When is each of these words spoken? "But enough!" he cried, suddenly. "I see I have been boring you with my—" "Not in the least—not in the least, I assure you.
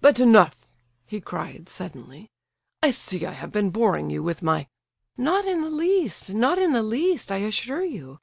"But 0.00 0.18
enough!" 0.18 0.68
he 1.06 1.20
cried, 1.20 1.68
suddenly. 1.68 2.32
"I 2.82 2.90
see 2.90 3.24
I 3.24 3.30
have 3.30 3.52
been 3.52 3.70
boring 3.70 4.10
you 4.10 4.24
with 4.24 4.42
my—" 4.42 4.66
"Not 5.16 5.44
in 5.46 5.62
the 5.62 5.70
least—not 5.70 6.58
in 6.58 6.72
the 6.72 6.82
least, 6.82 7.30
I 7.30 7.36
assure 7.36 7.84
you. 7.84 8.18